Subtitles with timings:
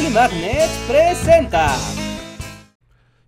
[0.00, 1.76] Bully Magnets presenta.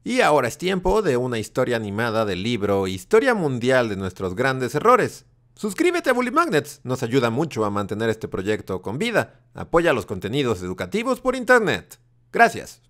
[0.03, 4.75] Y ahora es tiempo de una historia animada del libro Historia Mundial de nuestros grandes
[4.75, 5.27] errores.
[5.55, 9.43] Suscríbete a Bully Magnets, nos ayuda mucho a mantener este proyecto con vida.
[9.53, 11.99] Apoya los contenidos educativos por internet.
[12.33, 12.81] Gracias.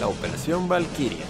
[0.00, 1.26] La Operación Valkyria.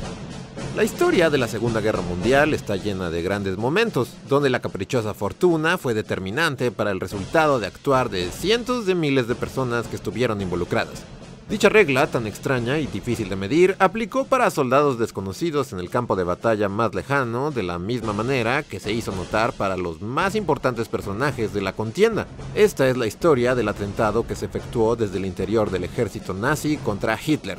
[0.77, 5.13] La historia de la Segunda Guerra Mundial está llena de grandes momentos, donde la caprichosa
[5.13, 9.97] fortuna fue determinante para el resultado de actuar de cientos de miles de personas que
[9.97, 11.03] estuvieron involucradas.
[11.49, 16.17] Dicha regla, tan extraña y difícil de medir, aplicó para soldados desconocidos en el campo
[16.17, 20.35] de batalla más lejano, de la misma manera que se hizo notar para los más
[20.35, 22.27] importantes personajes de la contienda.
[22.57, 26.79] Esta es la historia del atentado que se efectuó desde el interior del ejército nazi
[26.79, 27.59] contra Hitler,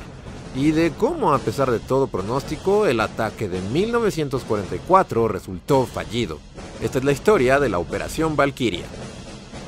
[0.54, 6.38] y de cómo a pesar de todo pronóstico el ataque de 1944 resultó fallido.
[6.82, 8.84] Esta es la historia de la Operación Valkyria.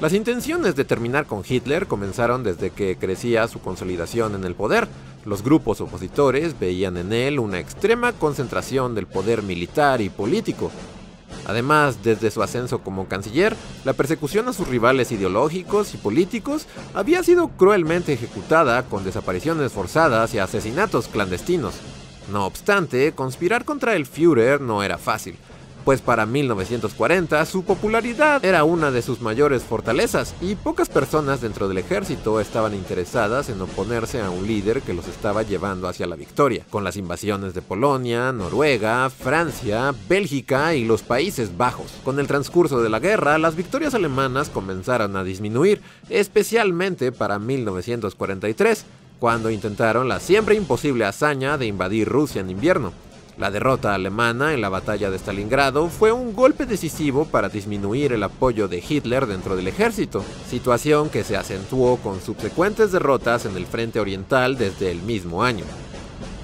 [0.00, 4.88] Las intenciones de terminar con Hitler comenzaron desde que crecía su consolidación en el poder.
[5.26, 10.70] Los grupos opositores veían en él una extrema concentración del poder militar y político,
[11.46, 17.22] Además, desde su ascenso como canciller, la persecución a sus rivales ideológicos y políticos había
[17.22, 21.74] sido cruelmente ejecutada con desapariciones forzadas y asesinatos clandestinos.
[22.30, 25.36] No obstante, conspirar contra el Führer no era fácil
[25.84, 31.68] pues para 1940 su popularidad era una de sus mayores fortalezas y pocas personas dentro
[31.68, 36.16] del ejército estaban interesadas en oponerse a un líder que los estaba llevando hacia la
[36.16, 41.92] victoria, con las invasiones de Polonia, Noruega, Francia, Bélgica y los Países Bajos.
[42.04, 48.84] Con el transcurso de la guerra, las victorias alemanas comenzaron a disminuir, especialmente para 1943,
[49.18, 52.92] cuando intentaron la siempre imposible hazaña de invadir Rusia en invierno.
[53.40, 58.22] La derrota alemana en la batalla de Stalingrado fue un golpe decisivo para disminuir el
[58.22, 63.64] apoyo de Hitler dentro del ejército, situación que se acentuó con subsecuentes derrotas en el
[63.64, 65.64] frente oriental desde el mismo año.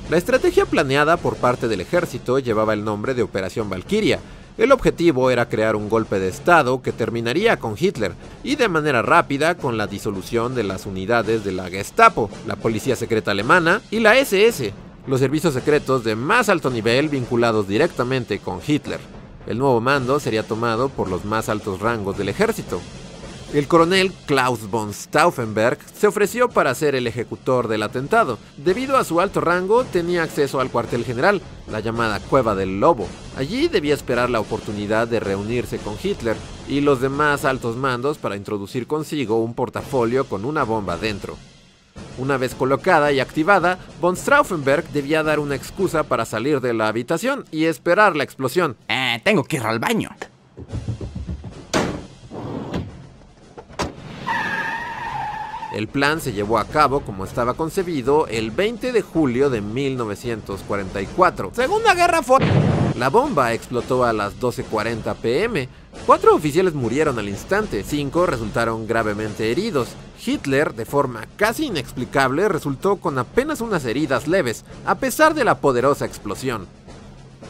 [0.08, 4.18] La estrategia planeada por parte del ejército llevaba el nombre de Operación Valkyria.
[4.56, 9.02] El objetivo era crear un golpe de Estado que terminaría con Hitler y de manera
[9.02, 14.00] rápida con la disolución de las unidades de la Gestapo, la Policía Secreta Alemana y
[14.00, 14.72] la SS,
[15.06, 19.00] los servicios secretos de más alto nivel vinculados directamente con Hitler.
[19.46, 22.80] El nuevo mando sería tomado por los más altos rangos del ejército.
[23.54, 28.38] El coronel Klaus von Stauffenberg se ofreció para ser el ejecutor del atentado.
[28.56, 31.40] Debido a su alto rango, tenía acceso al cuartel general,
[31.70, 33.06] la llamada Cueva del Lobo.
[33.36, 36.36] Allí debía esperar la oportunidad de reunirse con Hitler
[36.68, 41.36] y los demás altos mandos para introducir consigo un portafolio con una bomba dentro.
[42.18, 46.88] Una vez colocada y activada, von Stauffenberg debía dar una excusa para salir de la
[46.88, 48.76] habitación y esperar la explosión.
[48.88, 50.10] Eh, tengo que ir al baño.
[55.76, 61.50] El plan se llevó a cabo como estaba concebido el 20 de julio de 1944.
[61.54, 62.38] Segunda Guerra fue...
[62.96, 65.68] La bomba explotó a las 12.40 pm.
[66.06, 69.88] Cuatro oficiales murieron al instante, cinco resultaron gravemente heridos.
[70.24, 75.58] Hitler, de forma casi inexplicable, resultó con apenas unas heridas leves, a pesar de la
[75.58, 76.68] poderosa explosión.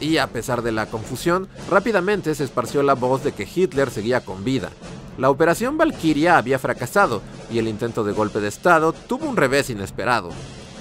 [0.01, 4.25] Y a pesar de la confusión, rápidamente se esparció la voz de que Hitler seguía
[4.25, 4.71] con vida.
[5.19, 9.69] La operación Valkyria había fracasado y el intento de golpe de Estado tuvo un revés
[9.69, 10.31] inesperado.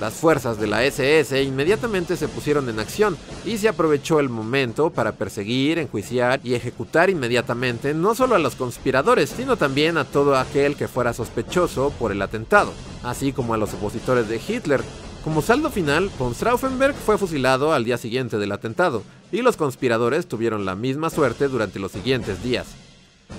[0.01, 4.91] Las fuerzas de la SS inmediatamente se pusieron en acción y se aprovechó el momento
[4.91, 10.37] para perseguir, enjuiciar y ejecutar inmediatamente no solo a los conspiradores, sino también a todo
[10.37, 12.75] aquel que fuera sospechoso por el atentado,
[13.05, 14.83] así como a los opositores de Hitler.
[15.25, 19.03] Como saldo final, von Stauffenberg fue fusilado al día siguiente del atentado,
[19.33, 22.67] y los conspiradores tuvieron la misma suerte durante los siguientes días.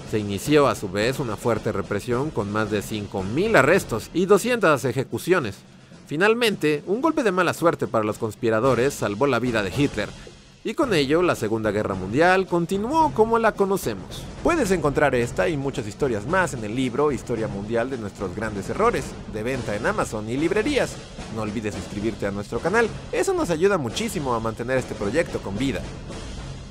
[0.09, 4.83] Se inició a su vez una fuerte represión con más de 5.000 arrestos y 200
[4.85, 5.59] ejecuciones.
[6.07, 10.07] Finalmente, un golpe de mala suerte para los conspiradores salvó la vida de Hitler,
[10.63, 14.23] y con ello la Segunda Guerra Mundial continuó como la conocemos.
[14.41, 18.69] Puedes encontrar esta y muchas historias más en el libro Historia Mundial de nuestros grandes
[18.69, 19.03] errores,
[19.33, 20.95] de venta en Amazon y librerías.
[21.35, 25.57] No olvides suscribirte a nuestro canal, eso nos ayuda muchísimo a mantener este proyecto con
[25.57, 25.81] vida.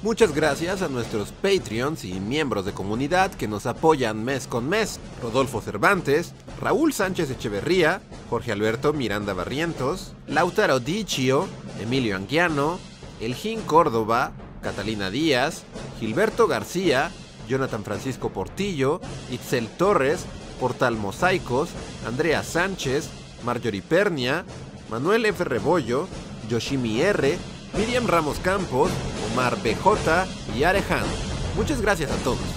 [0.06, 5.00] Muchas gracias a nuestros Patreons y miembros de comunidad que nos apoyan mes con mes.
[5.20, 8.00] Rodolfo Cervantes, Raúl Sánchez Echeverría,
[8.30, 11.48] Jorge Alberto Miranda Barrientos, Lautaro Dichio,
[11.80, 12.78] Emilio Anguiano,
[13.18, 14.30] Elgín Córdoba,
[14.62, 15.64] Catalina Díaz,
[15.98, 17.10] Gilberto García,
[17.48, 19.00] Jonathan Francisco Portillo,
[19.32, 20.24] Itzel Torres,
[20.60, 21.70] Portal Mosaicos,
[22.06, 23.08] Andrea Sánchez,
[23.44, 24.44] Marjorie Pernia,
[24.88, 25.42] Manuel F.
[25.42, 26.06] Rebollo,
[26.48, 28.90] Yoshimi R., Miriam Ramos Campos,
[29.32, 30.26] Omar BJ
[30.56, 31.04] y Arejan.
[31.56, 32.55] Muchas gracias a todos.